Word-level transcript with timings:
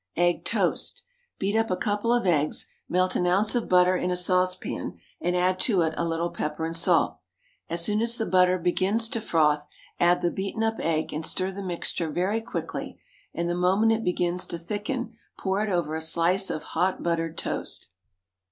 EGG 0.15 0.45
TOAST. 0.45 1.03
Beat 1.37 1.55
up 1.55 1.69
a 1.69 1.77
couple 1.77 2.11
of 2.11 2.25
eggs, 2.25 2.65
melt 2.89 3.15
an 3.15 3.27
ounce 3.27 3.53
of 3.53 3.69
butter 3.69 3.95
in 3.95 4.09
a 4.09 4.17
saucepan, 4.17 4.97
and 5.21 5.35
add 5.37 5.59
to 5.59 5.83
it 5.83 5.93
a 5.95 6.03
little 6.03 6.31
pepper 6.31 6.65
and 6.65 6.75
salt. 6.75 7.19
As 7.69 7.83
soon 7.85 8.01
as 8.01 8.17
the 8.17 8.25
butter 8.25 8.57
begins 8.57 9.07
to 9.09 9.21
froth, 9.21 9.67
add 9.99 10.23
the 10.23 10.31
beaten 10.31 10.63
up 10.63 10.79
egg 10.79 11.13
and 11.13 11.23
stir 11.23 11.51
the 11.51 11.61
mixture 11.61 12.09
very 12.09 12.41
quickly, 12.41 12.99
and 13.35 13.47
the 13.47 13.53
moment 13.53 13.91
it 13.91 14.03
begins 14.03 14.47
to 14.47 14.57
thicken 14.57 15.15
pour 15.37 15.61
it 15.63 15.69
over 15.69 15.93
a 15.93 16.01
slice 16.01 16.49
of 16.49 16.63
hot 16.73 17.03
buttered 17.03 17.37
toast. 17.37 17.87